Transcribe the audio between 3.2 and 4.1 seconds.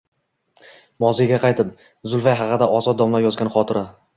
yozgan xotira